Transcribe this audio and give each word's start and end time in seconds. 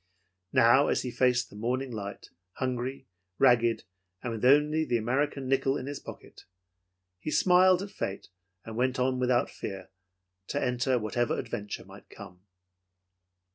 Now, 0.53 0.87
as 0.87 1.03
he 1.03 1.11
faced 1.11 1.51
the 1.51 1.55
morning 1.55 1.91
light, 1.91 2.29
hungry, 2.53 3.05
ragged, 3.37 3.83
and 4.23 4.31
with 4.33 4.43
only 4.43 4.83
the 4.83 4.97
American 4.97 5.47
nickel 5.47 5.77
in 5.77 5.85
his 5.85 5.99
pocket, 5.99 6.45
he 7.19 7.29
smiled 7.29 7.83
at 7.83 7.91
fate 7.91 8.29
and 8.65 8.75
went 8.75 8.97
on 8.97 9.19
without 9.19 9.51
fear 9.51 9.91
to 10.47 10.59
enter 10.59 10.97
whatever 10.97 11.37
adventure 11.37 11.85
might 11.85 12.09
come. 12.09 12.41